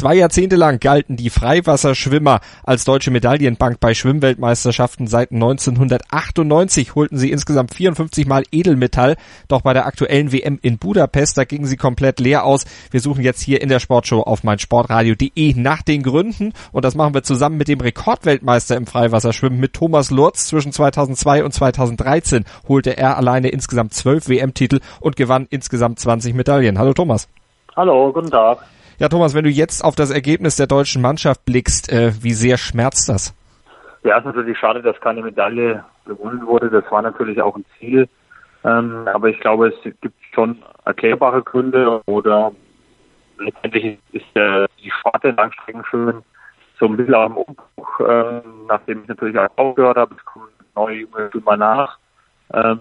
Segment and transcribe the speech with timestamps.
[0.00, 5.06] Zwei Jahrzehnte lang galten die Freiwasserschwimmer als deutsche Medaillenbank bei Schwimmweltmeisterschaften.
[5.06, 9.16] Seit 1998 holten sie insgesamt 54 Mal Edelmetall.
[9.48, 12.64] Doch bei der aktuellen WM in Budapest, da gingen sie komplett leer aus.
[12.90, 16.54] Wir suchen jetzt hier in der Sportshow auf meinsportradio.de nach den Gründen.
[16.72, 20.46] Und das machen wir zusammen mit dem Rekordweltmeister im Freiwasserschwimmen, mit Thomas Lurz.
[20.46, 26.78] Zwischen 2002 und 2013 holte er alleine insgesamt zwölf WM-Titel und gewann insgesamt 20 Medaillen.
[26.78, 27.28] Hallo Thomas.
[27.76, 28.60] Hallo, guten Tag.
[29.00, 32.58] Ja, Thomas, wenn du jetzt auf das Ergebnis der deutschen Mannschaft blickst, äh, wie sehr
[32.58, 33.34] schmerzt das?
[34.04, 36.68] Ja, es ist natürlich schade, dass keine Medaille gewonnen wurde.
[36.68, 38.10] Das war natürlich auch ein Ziel.
[38.62, 42.52] Ähm, aber ich glaube, es gibt schon erklärbare Gründe oder
[43.38, 46.22] letztendlich ist der, die Sparte Langstreckenschwimmen
[46.78, 50.14] so ein bisschen am Umbruch, ähm, nachdem ich natürlich auch aufgehört habe.
[50.14, 51.98] Es kommen neue junge Schwimmer nach,
[52.52, 52.80] ähm,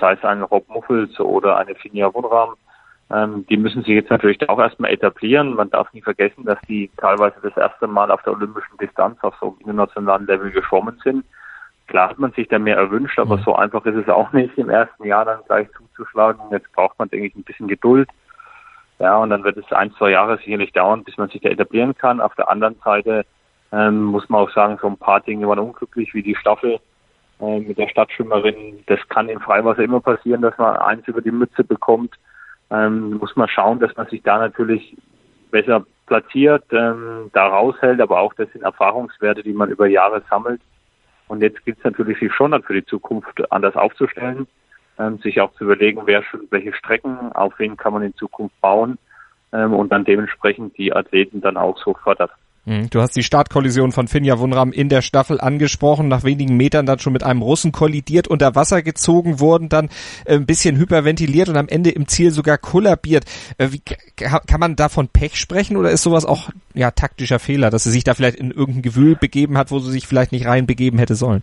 [0.00, 2.54] sei es ein Rob Muffels oder eine Finja Wunram.
[3.12, 5.54] Ähm, die müssen sich jetzt natürlich auch erstmal etablieren.
[5.54, 9.34] Man darf nie vergessen, dass die teilweise das erste Mal auf der olympischen Distanz auf
[9.38, 11.24] so einem internationalen Level geschwommen sind.
[11.88, 13.42] Klar hat man sich da mehr erwünscht, aber mhm.
[13.42, 16.40] so einfach ist es auch nicht, im ersten Jahr dann gleich zuzuschlagen.
[16.50, 18.08] Jetzt braucht man, denke ich, ein bisschen Geduld.
[18.98, 21.94] Ja, und dann wird es ein, zwei Jahre sicherlich dauern, bis man sich da etablieren
[21.94, 22.20] kann.
[22.20, 23.26] Auf der anderen Seite
[23.72, 26.78] ähm, muss man auch sagen, so ein paar Dinge waren unglücklich, wie die Staffel
[27.40, 28.84] äh, mit der Stadtschwimmerin.
[28.86, 32.14] Das kann im Freiwasser immer passieren, dass man eins über die Mütze bekommt
[32.72, 34.96] ähm, muss man schauen, dass man sich da natürlich
[35.50, 40.60] besser platziert, ähm, da raushält, aber auch das sind Erfahrungswerte, die man über Jahre sammelt.
[41.28, 44.46] Und jetzt gilt es natürlich, sich schon dann für die Zukunft anders aufzustellen,
[44.98, 48.58] ähm, sich auch zu überlegen, wer schon welche Strecken, auf wen kann man in Zukunft
[48.60, 48.98] bauen
[49.52, 52.32] ähm, und dann dementsprechend die Athleten dann auch so fördert.
[52.64, 52.90] Mhm.
[52.90, 57.00] Du hast die Startkollision von Finja Wunram in der Staffel angesprochen, nach wenigen Metern dann
[57.00, 59.88] schon mit einem Russen kollidiert, unter Wasser gezogen wurden, dann
[60.24, 63.24] äh, ein bisschen hyperventiliert und am Ende im Ziel sogar kollabiert.
[63.58, 63.82] Äh, wie,
[64.16, 68.04] kann man davon Pech sprechen oder ist sowas auch ja taktischer Fehler, dass sie sich
[68.04, 71.42] da vielleicht in irgendein Gewühl begeben hat, wo sie sich vielleicht nicht reinbegeben hätte sollen?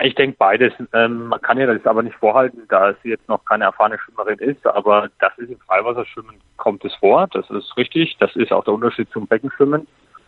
[0.00, 0.72] Ich denke beides.
[0.92, 4.38] Ähm, man kann ja das aber nicht vorhalten, da sie jetzt noch keine erfahrene Schwimmerin
[4.38, 8.16] ist, aber das ist im Freiwasserschwimmen kommt es vor, das ist richtig.
[8.18, 9.86] Das ist auch der Unterschied zum Beckenschwimmen.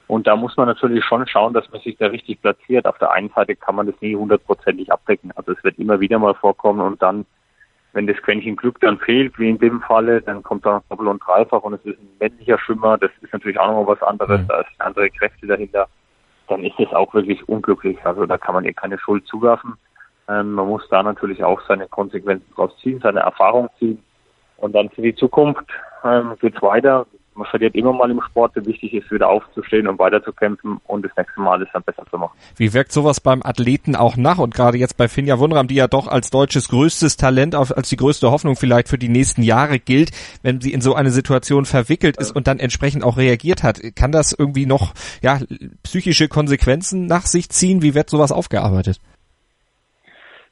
[0.08, 2.84] Und da muss man natürlich schon schauen, dass man sich da richtig platziert.
[2.84, 5.30] Auf der einen Seite kann man das nie hundertprozentig abdecken.
[5.36, 7.26] Also es wird immer wieder mal vorkommen und dann,
[7.92, 11.22] wenn das Quäntchen Glück dann fehlt, wie in dem Falle, dann kommt da Doppel und
[11.24, 12.98] Dreifach und es ist ein männlicher Schwimmer.
[12.98, 14.40] Das ist natürlich auch nochmal was anderes.
[14.40, 14.48] Mhm.
[14.48, 15.86] Da sind andere Kräfte dahinter
[16.50, 17.98] dann ist es auch wirklich unglücklich.
[18.04, 19.74] Also da kann man ihr keine Schuld zuwerfen.
[20.28, 24.02] Ähm, man muss da natürlich auch seine Konsequenzen draus ziehen, seine Erfahrung ziehen.
[24.56, 25.64] Und dann für die Zukunft
[26.04, 27.06] ähm, geht's weiter
[27.40, 28.52] man verliert immer mal im Sport.
[28.66, 32.36] Wichtig ist, wieder aufzustehen und weiterzukämpfen und das nächste Mal ist dann besser zu machen.
[32.56, 34.38] Wie wirkt sowas beim Athleten auch nach?
[34.38, 37.96] Und gerade jetzt bei Finja Wunram, die ja doch als deutsches größtes Talent, als die
[37.96, 40.10] größte Hoffnung vielleicht für die nächsten Jahre gilt,
[40.42, 44.12] wenn sie in so eine Situation verwickelt ist und dann entsprechend auch reagiert hat, kann
[44.12, 44.92] das irgendwie noch
[45.22, 45.38] ja
[45.82, 47.80] psychische Konsequenzen nach sich ziehen?
[47.80, 49.00] Wie wird sowas aufgearbeitet?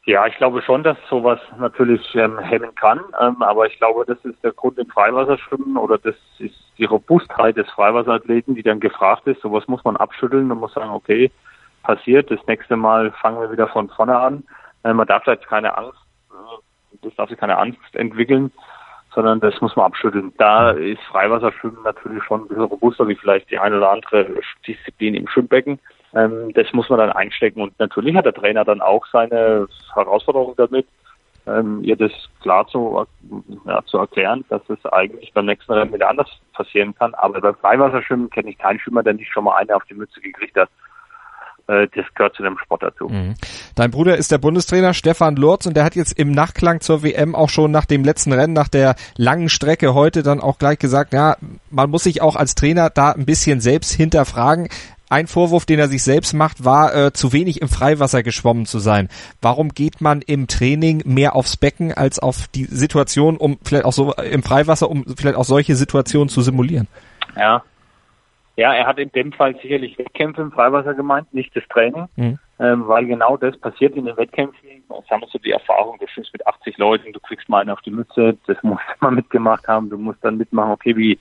[0.09, 4.17] Ja, ich glaube schon, dass sowas natürlich ähm, hemmen kann, ähm, aber ich glaube, das
[4.25, 9.27] ist der Grund im Freiwasserschwimmen oder das ist die Robustheit des Freiwasserathleten, die dann gefragt
[9.27, 9.43] ist.
[9.43, 11.31] Sowas muss man abschütteln und muss sagen, okay,
[11.83, 14.45] passiert, das nächste Mal fangen wir wieder von vorne an.
[14.83, 18.51] Äh, man darf da jetzt keine Angst, äh, das darf sich keine Angst entwickeln,
[19.15, 20.33] sondern das muss man abschütteln.
[20.39, 24.27] Da ist Freiwasserschwimmen natürlich schon ein bisschen robuster wie vielleicht die eine oder andere
[24.67, 25.79] Disziplin im Schwimmbecken.
[26.15, 27.61] Ähm, das muss man dann einstecken.
[27.61, 30.87] Und natürlich hat der Trainer dann auch seine Herausforderung damit,
[31.47, 33.07] ähm, ihr das klar zu,
[33.67, 37.15] ja, zu erklären, dass es eigentlich beim nächsten Rennen wieder anders passieren kann.
[37.15, 40.21] Aber beim Freiwasserschwimmen kenne ich keinen Schwimmer, der nicht schon mal eine auf die Mütze
[40.21, 40.69] gekriegt hat
[41.69, 43.09] äh, das gehört zu dem Sport dazu.
[43.09, 43.35] Mhm.
[43.75, 47.35] Dein Bruder ist der Bundestrainer Stefan Lurz und der hat jetzt im Nachklang zur WM
[47.35, 51.13] auch schon nach dem letzten Rennen, nach der langen Strecke heute dann auch gleich gesagt,
[51.13, 51.37] ja,
[51.71, 54.69] man muss sich auch als Trainer da ein bisschen selbst hinterfragen.
[55.11, 58.79] Ein Vorwurf, den er sich selbst macht, war äh, zu wenig im Freiwasser geschwommen zu
[58.79, 59.09] sein.
[59.41, 63.93] Warum geht man im Training mehr aufs Becken als auf die Situation, um vielleicht auch
[63.93, 66.89] so im Freiwasser, um vielleicht auch solche Situationen zu simulieren?
[67.37, 67.63] Ja.
[68.57, 72.39] Ja, er hat in dem Fall sicherlich Wettkämpfe im Freiwasser gemeint, nicht das Training, mhm.
[72.59, 74.69] ähm, weil genau das passiert in den Wettkämpfen.
[74.69, 77.71] Jetzt haben wir so die Erfahrung, du schwimmst mit 80 Leuten, du kriegst mal einen
[77.71, 81.19] auf die Mütze, das musst du mal mitgemacht haben, du musst dann mitmachen, okay, wie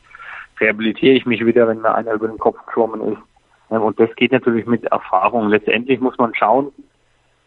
[0.60, 3.22] rehabilitiere ich mich wieder, wenn mir einer über den Kopf geschwommen ist
[3.70, 5.50] und das geht natürlich mit Erfahrung.
[5.50, 6.72] Letztendlich muss man schauen,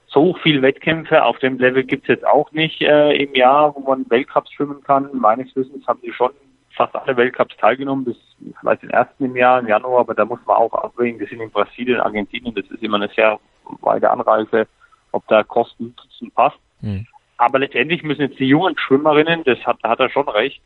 [0.07, 3.81] so viel Wettkämpfe auf dem Level gibt es jetzt auch nicht äh, im Jahr, wo
[3.81, 5.09] man Weltcups schwimmen kann.
[5.13, 6.33] Meines Wissens haben sie schon
[6.77, 8.17] fast alle Weltcups teilgenommen, bis
[8.61, 11.21] vielleicht den ersten im Jahr, im Januar, aber da muss man auch abwägen.
[11.21, 13.39] Wir sind in Brasilien, Argentinien, das ist immer eine sehr
[13.81, 14.67] weite Anreise
[15.13, 15.95] ob da Kosten
[16.35, 16.59] passt.
[16.81, 17.07] Mhm.
[17.37, 20.61] Aber letztendlich müssen jetzt die jungen Schwimmerinnen, das hat, da hat er schon recht,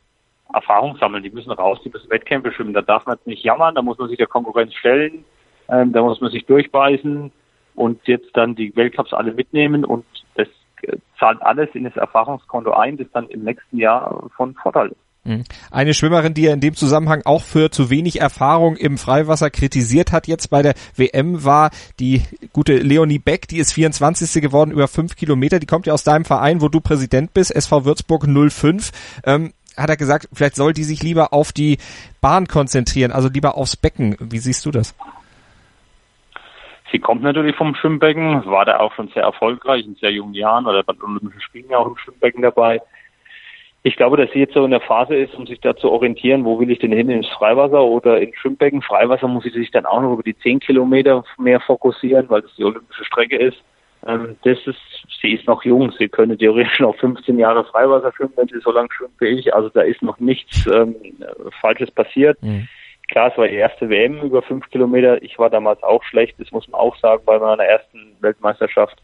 [0.52, 1.22] Erfahrung sammeln.
[1.22, 2.74] Die müssen raus, die müssen Wettkämpfe schwimmen.
[2.74, 5.24] Da darf man nicht jammern, da muss man sich der Konkurrenz stellen,
[5.68, 7.32] ähm, da muss man sich durchbeißen
[7.74, 10.04] und jetzt dann die Weltcups alle mitnehmen und
[10.36, 10.48] das
[10.82, 15.04] äh, zahlt alles in das Erfahrungskonto ein, das dann im nächsten Jahr von Vorteil ist.
[15.24, 15.44] Mhm.
[15.70, 20.12] Eine Schwimmerin, die er in dem Zusammenhang auch für zu wenig Erfahrung im Freiwasser kritisiert
[20.12, 22.22] hat, jetzt bei der WM war die
[22.52, 24.42] gute Leonie Beck, die ist 24.
[24.42, 25.58] geworden über fünf Kilometer.
[25.58, 28.90] Die kommt ja aus deinem Verein, wo du Präsident bist, SV Würzburg 05.
[29.24, 31.78] Ähm, hat er gesagt, vielleicht soll die sich lieber auf die
[32.20, 34.16] Bahn konzentrieren, also lieber aufs Becken.
[34.20, 34.94] Wie siehst du das?
[36.94, 40.64] Sie kommt natürlich vom Schwimmbecken, war da auch schon sehr erfolgreich in sehr jungen Jahren
[40.64, 42.80] oder bei den Olympischen Spielen auch im Schwimmbecken dabei.
[43.82, 46.44] Ich glaube, dass sie jetzt so in der Phase ist, um sich da zu orientieren,
[46.44, 48.80] wo will ich denn hin, ins Freiwasser oder ins Schwimmbecken.
[48.80, 52.54] Freiwasser muss sie sich dann auch noch über die zehn Kilometer mehr fokussieren, weil das
[52.54, 53.58] die olympische Strecke ist.
[54.06, 54.78] Ähm, das ist,
[55.20, 58.70] sie ist noch jung, sie könnte theoretisch noch 15 Jahre Freiwasser schwimmen, wenn sie so
[58.70, 59.52] lange schwimmt wie ich.
[59.52, 60.94] Also da ist noch nichts ähm,
[61.60, 62.40] Falsches passiert.
[62.40, 62.68] Mhm.
[63.08, 65.22] Klar, es war die erste WM über fünf Kilometer.
[65.22, 69.00] Ich war damals auch schlecht, das muss man auch sagen, bei meiner ersten Weltmeisterschaft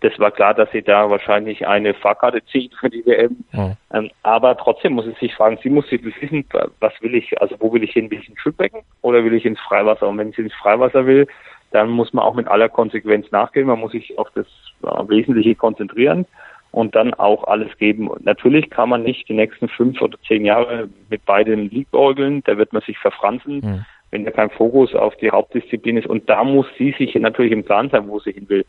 [0.00, 3.44] das war klar, dass sie da wahrscheinlich eine Fahrkarte zieht für die WM.
[3.52, 3.76] Mhm.
[3.92, 6.44] Ähm, aber trotzdem muss sie sich fragen, sie muss sich wissen,
[6.80, 8.10] was will ich, also wo will ich hin?
[8.10, 10.08] Will ich ins Schwimmbecken oder will ich ins Freiwasser?
[10.08, 11.26] Und wenn sie ins Freiwasser will,
[11.72, 13.66] dann muss man auch mit aller Konsequenz nachgehen.
[13.66, 14.46] Man muss sich auf das
[14.82, 16.26] äh, Wesentliche konzentrieren
[16.72, 18.08] und dann auch alles geben.
[18.08, 22.56] Und natürlich kann man nicht die nächsten fünf oder zehn Jahre mit beiden liebäugeln, da
[22.56, 23.56] wird man sich verfransen.
[23.56, 23.84] Mhm.
[24.12, 26.08] Wenn da kein Fokus auf die Hauptdisziplin ist.
[26.08, 28.66] Und da muss sie sich natürlich im Plan sein, wo sie hin will.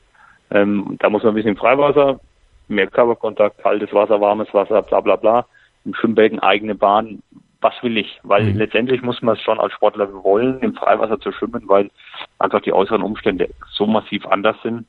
[0.52, 2.20] Ähm, da muss man ein bisschen im Freiwasser,
[2.68, 5.46] mehr Körperkontakt, kaltes Wasser, warmes Wasser, bla bla bla.
[5.84, 7.24] Im Schwimmbecken eigene Bahn.
[7.60, 8.20] Was will ich?
[8.24, 8.58] Weil mhm.
[8.58, 11.90] letztendlich muss man es schon als Sportler wollen, im Freiwasser zu schwimmen, weil
[12.38, 14.86] einfach die äußeren Umstände so massiv anders sind,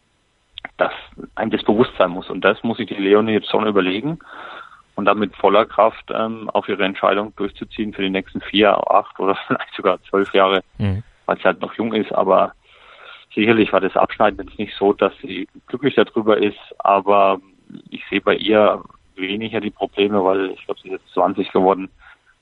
[0.77, 0.93] dass
[1.35, 2.31] einem das bewusst sein muss.
[2.31, 4.19] Und das muss sich die Leonie jetzt schon überlegen
[4.95, 9.19] und dann mit voller Kraft ähm, auf ihre Entscheidung durchzuziehen für die nächsten vier, acht
[9.21, 11.03] oder vielleicht sogar zwölf Jahre, mhm.
[11.27, 12.53] weil sie halt noch jung ist, aber
[13.35, 17.41] Sicherlich war das Abschneiden jetzt nicht so, dass sie glücklich darüber ist, aber
[17.89, 18.83] ich sehe bei ihr
[19.17, 21.89] weniger die Probleme, weil ich glaube, sie ist jetzt 20 geworden.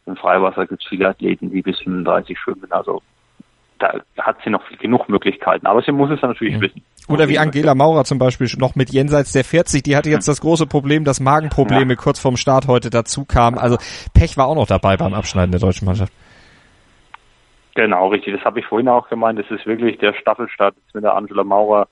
[0.06, 2.66] Im Freiwasser gibt es viele Athleten, die bis 35 schwimmen.
[2.70, 3.02] Also
[3.80, 6.60] da hat sie noch genug Möglichkeiten, aber sie muss es natürlich mhm.
[6.60, 6.84] wissen.
[7.08, 10.40] Oder wie Angela Maurer zum Beispiel noch mit jenseits der 40, die hatte jetzt das
[10.40, 11.96] große Problem, dass Magenprobleme ja.
[11.96, 13.58] kurz vorm Start heute dazu kamen.
[13.58, 13.78] Also
[14.14, 16.12] Pech war auch noch dabei beim Abschneiden der deutschen Mannschaft.
[17.74, 18.34] Genau, richtig.
[18.34, 19.38] Das habe ich vorhin auch gemeint.
[19.38, 21.88] Das ist wirklich der Staffelstart mit der Angela Maurer.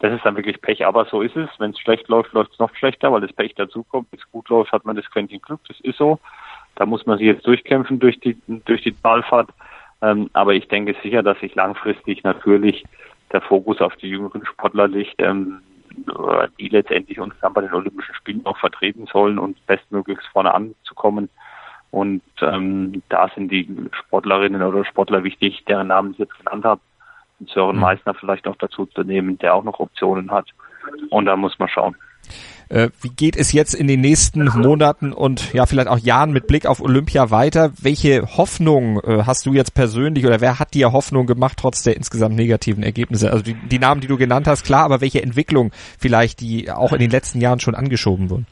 [0.00, 1.48] Das ist dann wirklich Pech, aber so ist es.
[1.58, 4.08] Wenn es schlecht läuft, läuft es noch schlechter, weil das Pech dazukommt.
[4.10, 5.60] Wenn es gut läuft, hat man das Quäntchen Glück.
[5.68, 6.18] Das ist so.
[6.76, 9.50] Da muss man sich jetzt durchkämpfen durch die durch die Ballfahrt.
[10.02, 12.84] Ähm, aber ich denke sicher, dass sich langfristig natürlich
[13.32, 15.60] der Fokus auf die jüngeren Sportler liegt, ähm,
[16.58, 21.28] die letztendlich uns dann bei den Olympischen Spielen auch vertreten sollen und bestmöglichst vorne anzukommen.
[21.90, 26.80] Und ähm, da sind die Sportlerinnen oder Sportler wichtig, deren Namen ich jetzt genannt habe.
[27.40, 27.82] Und Sören mhm.
[27.82, 30.46] Meissner vielleicht noch dazu zu nehmen, der auch noch Optionen hat.
[31.10, 31.96] Und da muss man schauen.
[32.68, 36.46] Äh, wie geht es jetzt in den nächsten Monaten und ja vielleicht auch Jahren mit
[36.46, 37.72] Blick auf Olympia weiter?
[37.80, 41.96] Welche Hoffnung äh, hast du jetzt persönlich oder wer hat dir Hoffnung gemacht trotz der
[41.96, 43.30] insgesamt negativen Ergebnisse?
[43.30, 46.92] Also die, die Namen, die du genannt hast, klar, aber welche Entwicklung vielleicht, die auch
[46.92, 48.46] in den letzten Jahren schon angeschoben wurden?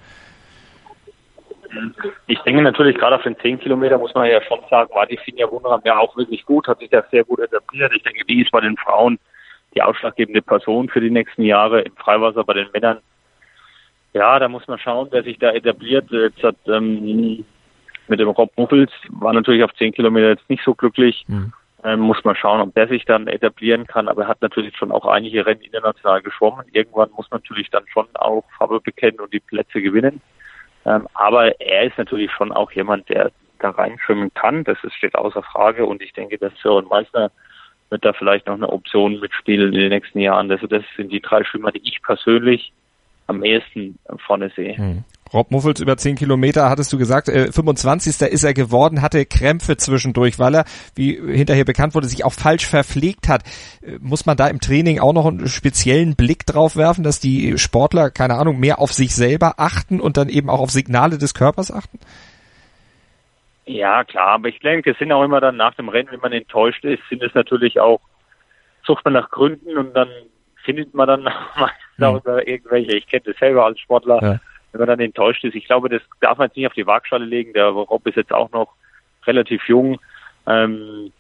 [2.26, 5.18] Ich denke natürlich, gerade auf den 10 Kilometer muss man ja schon sagen, war die
[5.18, 7.92] Finja Wunderham ja auch wirklich gut, hat sich da sehr gut etabliert.
[7.94, 9.18] Ich denke, die ist bei den Frauen
[9.74, 12.44] die ausschlaggebende Person für die nächsten Jahre im Freiwasser.
[12.44, 12.98] Bei den Männern,
[14.16, 16.10] ja, da muss man schauen, wer sich da etabliert.
[16.10, 17.44] Jetzt hat ähm,
[18.08, 21.24] mit dem Rob Muffels war natürlich auf 10 Kilometer jetzt nicht so glücklich.
[21.28, 21.52] Mhm.
[21.84, 24.08] Ähm, muss man schauen, ob der sich dann etablieren kann.
[24.08, 26.64] Aber er hat natürlich schon auch einige Rennen international geschwommen.
[26.72, 30.22] Irgendwann muss man natürlich dann schon auch Farbe bekennen und die Plätze gewinnen.
[30.86, 34.64] Ähm, aber er ist natürlich schon auch jemand, der da reinschwimmen kann.
[34.64, 35.84] Das ist, steht außer Frage.
[35.84, 37.30] Und ich denke, dass Sören Meister
[37.90, 40.50] wird da vielleicht noch eine Option mitspielen in den nächsten Jahren.
[40.50, 42.72] Also das sind die drei Schwimmer, die ich persönlich
[43.26, 44.76] am ehesten vorne sehe.
[44.76, 45.04] Hm.
[45.32, 48.30] Rob Muffels über 10 Kilometer, hattest du gesagt, äh, 25.
[48.30, 50.64] ist er geworden, hatte Krämpfe zwischendurch, weil er,
[50.94, 53.42] wie hinterher bekannt wurde, sich auch falsch verpflegt hat.
[53.82, 57.58] Äh, muss man da im Training auch noch einen speziellen Blick drauf werfen, dass die
[57.58, 61.34] Sportler, keine Ahnung, mehr auf sich selber achten und dann eben auch auf Signale des
[61.34, 61.98] Körpers achten?
[63.64, 66.32] Ja, klar, aber ich denke, es sind auch immer dann nach dem Rennen, wenn man
[66.32, 68.00] enttäuscht ist, sind es natürlich auch,
[68.84, 70.08] sucht man nach Gründen und dann
[70.62, 71.28] findet man dann
[71.98, 72.42] meistens auch mhm.
[72.46, 74.40] irgendwelche, ich kenne das selber als Sportler, ja
[74.78, 75.54] wenn man dann enttäuscht ist.
[75.54, 77.52] Ich glaube, das darf man jetzt nicht auf die Waagschale legen.
[77.52, 78.74] Der Rob ist jetzt auch noch
[79.26, 79.98] relativ jung.
[80.46, 81.12] Ähm,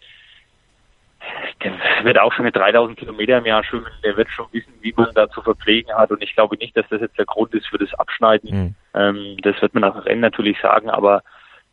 [1.62, 1.72] der
[2.04, 5.08] wird auch schon mit 3000 Kilometer im Jahr schwimmen, der wird schon wissen, wie man
[5.14, 7.78] da zu verpflegen hat und ich glaube nicht, dass das jetzt der Grund ist für
[7.78, 8.50] das Abschneiden.
[8.50, 8.74] Mhm.
[8.94, 11.24] Ähm, das wird man nach dem Rennen natürlich sagen, aber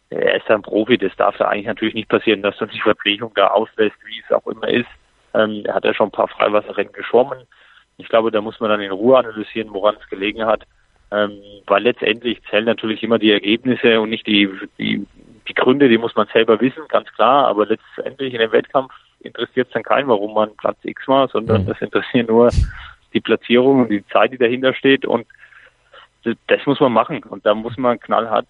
[0.09, 3.33] er ist ein Profi, das darf da eigentlich natürlich nicht passieren, dass dann die Verpflegung
[3.35, 4.89] da auslässt, wie es auch immer ist.
[5.35, 7.39] Ähm, er hat ja schon ein paar Freiwasserrennen geschwommen.
[7.97, 10.63] Ich glaube, da muss man dann in Ruhe analysieren, woran es gelegen hat,
[11.11, 15.05] ähm, weil letztendlich zählen natürlich immer die Ergebnisse und nicht die, die,
[15.47, 19.67] die Gründe, die muss man selber wissen, ganz klar, aber letztendlich in dem Wettkampf interessiert
[19.67, 21.67] es dann keinen, warum man Platz X war, sondern mhm.
[21.67, 22.49] das interessiert nur
[23.13, 25.05] die Platzierung und die Zeit, die dahinter steht.
[25.05, 25.27] Und
[26.47, 27.23] das muss man machen.
[27.23, 28.47] Und da muss man knallhart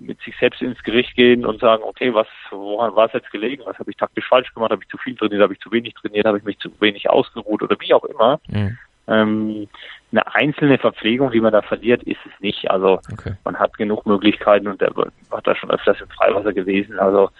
[0.00, 3.62] mit sich selbst ins Gericht gehen und sagen, okay, was, woran war es jetzt gelegen?
[3.66, 4.72] Was habe ich taktisch falsch gemacht?
[4.72, 5.42] Habe ich zu viel trainiert?
[5.42, 6.26] Habe ich zu wenig trainiert?
[6.26, 7.62] Habe ich mich zu wenig ausgeruht?
[7.62, 8.40] Oder wie auch immer.
[8.48, 8.78] Mhm.
[9.06, 9.68] Ähm,
[10.12, 12.70] eine einzelne Verpflegung, die man da verliert, ist es nicht.
[12.70, 13.34] Also okay.
[13.44, 14.92] man hat genug Möglichkeiten und der
[15.30, 16.98] hat da schon öfters im Freiwasser gewesen.
[16.98, 17.30] Also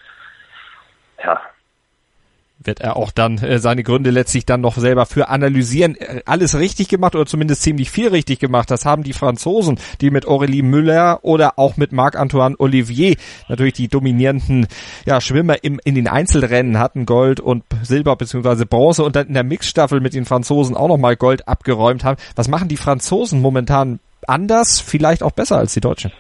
[1.23, 1.41] ja,
[2.63, 5.97] wird er auch dann äh, seine Gründe letztlich dann noch selber für analysieren.
[5.97, 8.71] Äh, alles richtig gemacht oder zumindest ziemlich viel richtig gemacht.
[8.71, 13.17] Das haben die Franzosen, die mit Aurélie Müller oder auch mit Marc-Antoine Olivier
[13.49, 14.67] natürlich die dominierenden
[15.07, 19.35] ja, Schwimmer im, in den Einzelrennen hatten Gold und Silber beziehungsweise Bronze und dann in
[19.35, 22.21] der Mixstaffel mit den Franzosen auch nochmal Gold abgeräumt haben.
[22.37, 26.13] Was machen die Franzosen momentan anders, vielleicht auch besser als die Deutschen?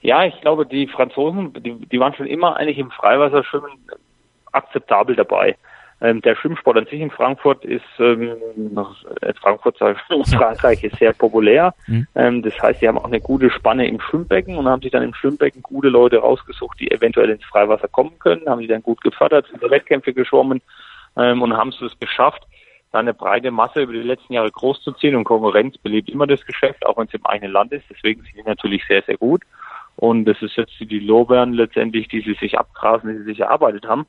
[0.00, 3.70] Ja, ich glaube, die Franzosen, die, die waren schon immer eigentlich im Freiwasserschwimmen
[4.52, 5.56] akzeptabel dabei.
[6.00, 8.36] Ähm, der Schwimmsport an sich in Frankfurt ist, ähm,
[9.20, 11.74] äh, Frankfurt, Frankreich ist sehr populär.
[11.88, 12.06] Mhm.
[12.14, 15.02] Ähm, das heißt, sie haben auch eine gute Spanne im Schwimmbecken und haben sich dann
[15.02, 19.00] im Schwimmbecken gute Leute rausgesucht, die eventuell ins Freiwasser kommen können, haben sie dann gut
[19.00, 20.62] gefördert, sind Wettkämpfe geschwommen
[21.16, 22.46] ähm, und haben es geschafft,
[22.92, 26.26] da eine breite Masse über die letzten Jahre groß zu ziehen und Konkurrenz belebt immer
[26.26, 27.84] das Geschäft, auch wenn es im eigenen Land ist.
[27.90, 29.42] Deswegen sind die natürlich sehr, sehr gut.
[29.96, 33.86] Und das ist jetzt die Lorbeeren letztendlich, die sie sich abgrasen, die sie sich erarbeitet
[33.86, 34.06] haben.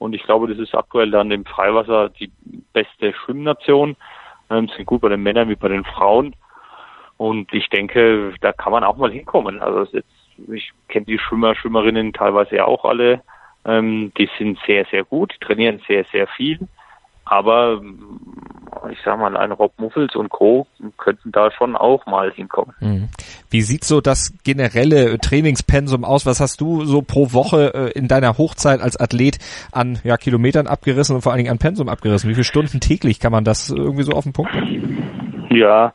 [0.00, 2.32] Und ich glaube, das ist aktuell dann im Freiwasser die
[2.72, 3.96] beste Schwimmnation.
[4.48, 6.34] Ähm, sind gut bei den Männern wie bei den Frauen.
[7.18, 9.60] Und ich denke, da kann man auch mal hinkommen.
[9.60, 10.08] Also jetzt,
[10.50, 13.20] ich kenne die Schwimmer, Schwimmerinnen teilweise ja auch alle.
[13.66, 16.66] Ähm, die sind sehr, sehr gut, trainieren sehr, sehr viel.
[17.26, 17.82] Aber
[18.90, 20.66] ich sag mal, ein Rob Muffels und Co.
[20.96, 22.74] könnten da schon auch mal hinkommen.
[22.80, 23.08] Mhm.
[23.50, 26.26] Wie sieht so das generelle Trainingspensum aus?
[26.26, 29.38] Was hast du so pro Woche äh, in deiner Hochzeit als Athlet
[29.72, 32.30] an ja, Kilometern abgerissen und vor allen Dingen an Pensum abgerissen?
[32.30, 34.52] Wie viele Stunden täglich kann man das irgendwie so auf den Punkt?
[35.50, 35.92] Ja,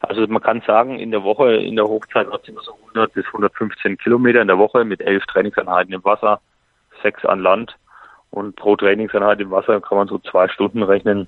[0.00, 3.12] also man kann sagen, in der Woche, in der Hochzeit war es immer so 100
[3.14, 6.40] bis 115 Kilometer in der Woche mit elf Trainingseinheiten im Wasser,
[7.02, 7.76] sechs an Land.
[8.30, 11.26] Und pro Trainingseinheit im Wasser kann man so zwei Stunden rechnen.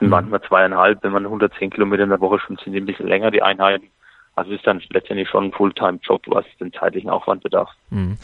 [0.00, 0.08] Mhm.
[0.08, 3.30] Manchmal zweieinhalb, wenn man 110 Kilometer in der Woche schon sind, die ein bisschen länger,
[3.30, 3.88] die Einheiten.
[4.34, 7.70] Also ist dann letztendlich schon ein Fulltime-Job, was den zeitlichen Aufwand bedarf.
[7.90, 8.18] Mhm.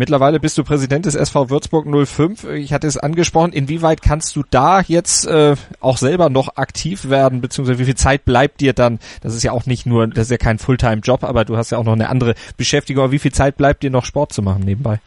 [0.00, 2.44] Mittlerweile bist du Präsident des SV Würzburg 05.
[2.44, 3.52] Ich hatte es angesprochen.
[3.52, 8.24] Inwieweit kannst du da jetzt äh, auch selber noch aktiv werden, beziehungsweise wie viel Zeit
[8.24, 8.98] bleibt dir dann?
[9.20, 11.76] Das ist ja auch nicht nur, das ist ja kein Fulltime-Job, aber du hast ja
[11.76, 13.04] auch noch eine andere Beschäftigung.
[13.04, 15.00] Aber wie viel Zeit bleibt dir noch Sport zu machen nebenbei?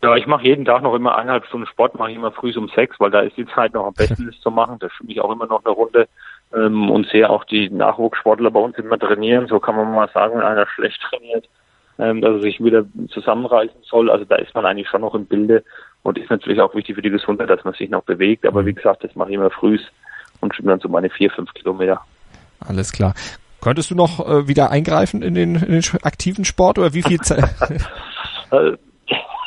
[0.00, 2.68] Ja, ich mache jeden Tag noch immer eineinhalb Stunden Sport, mache ich immer früh um
[2.68, 4.78] sechs, weil da ist die Zeit noch am besten, das zu machen.
[4.80, 6.08] Da schwimme ich auch immer noch eine Runde
[6.54, 9.48] ähm, und sehe auch die Nachwuchssportler bei uns immer trainieren.
[9.48, 11.48] So kann man mal sagen, wenn einer schlecht trainiert,
[11.98, 14.10] ähm, dass er sich wieder zusammenreißen soll.
[14.10, 15.62] Also da ist man eigentlich schon noch im Bilde
[16.02, 18.46] und ist natürlich auch wichtig für die Gesundheit, dass man sich noch bewegt.
[18.46, 19.78] Aber wie gesagt, das mache ich immer früh
[20.40, 22.00] und schwimme dann so meine vier, fünf Kilometer.
[22.66, 23.14] Alles klar.
[23.60, 27.20] Könntest du noch äh, wieder eingreifen in den, in den aktiven Sport oder wie viel
[27.20, 27.44] Zeit?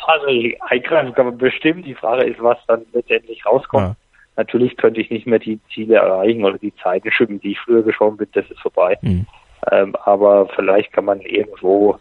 [0.06, 0.26] Also
[0.60, 1.86] eingreifen kann man bestimmt.
[1.86, 3.88] Die Frage ist, was dann letztendlich rauskommt.
[3.88, 3.96] Ja.
[4.36, 7.82] Natürlich könnte ich nicht mehr die Ziele erreichen oder die Zeiten schwimmen, die ich früher
[7.82, 8.98] geschwommen bin, das ist vorbei.
[9.00, 9.26] Mhm.
[9.72, 11.98] Ähm, aber vielleicht kann man irgendwo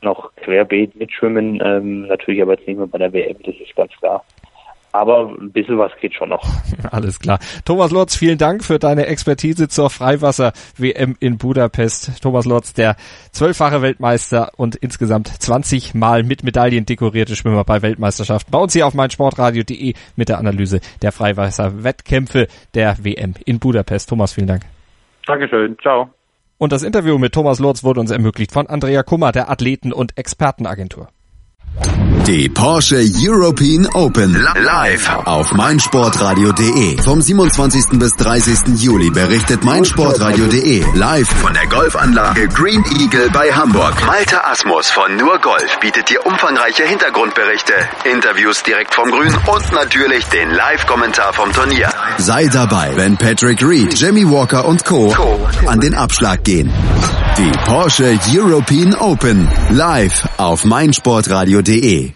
[0.00, 3.92] noch querbeet mitschwimmen, ähm, natürlich aber jetzt nicht mehr bei der WM, das ist ganz
[3.98, 4.24] klar
[4.92, 6.42] aber ein bisschen was geht schon noch.
[6.90, 7.38] Alles klar.
[7.64, 12.22] Thomas Lotz, vielen Dank für deine Expertise zur Freiwasser-WM in Budapest.
[12.22, 12.96] Thomas Lotz, der
[13.32, 18.50] zwölffache Weltmeister und insgesamt 20 Mal mit Medaillen dekorierte Schwimmer bei Weltmeisterschaften.
[18.50, 24.08] Bei uns hier auf meinsportradio.de mit der Analyse der Freiwasser-Wettkämpfe der WM in Budapest.
[24.08, 24.62] Thomas, vielen Dank.
[25.26, 25.76] Dankeschön.
[25.80, 26.10] Ciao.
[26.56, 30.18] Und das Interview mit Thomas Lotz wurde uns ermöglicht von Andrea Kummer, der Athleten- und
[30.18, 31.08] Expertenagentur.
[32.26, 37.00] Die Porsche European Open live auf meinsportradio.de.
[37.00, 37.98] Vom 27.
[37.98, 38.82] bis 30.
[38.82, 44.04] Juli berichtet meinsportradio.de live von der Golfanlage Green Eagle bei Hamburg.
[44.04, 47.72] Malte Asmus von Nur Golf bietet dir umfangreiche Hintergrundberichte,
[48.12, 51.88] Interviews direkt vom Grün und natürlich den Live-Kommentar vom Turnier.
[52.18, 55.14] Sei dabei, wenn Patrick Reed, Jimmy Walker und Co.
[55.66, 56.70] an den Abschlag gehen.
[57.38, 62.10] Die Porsche European Open live auf meinsportradio.de.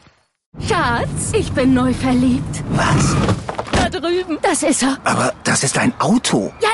[0.67, 2.65] Schatz, ich bin neu verliebt.
[2.71, 3.15] Was?
[3.71, 4.39] Da drüben.
[4.43, 4.99] Das ist er.
[5.05, 6.53] Aber das ist ein Auto.
[6.61, 6.71] Ja,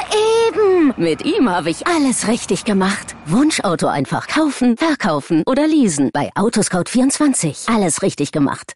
[0.49, 0.95] eben.
[0.97, 3.17] Mit ihm habe ich alles richtig gemacht.
[3.27, 6.09] Wunschauto einfach kaufen, verkaufen oder leasen.
[6.15, 7.71] Bei Autoscout24.
[7.71, 8.73] Alles richtig gemacht.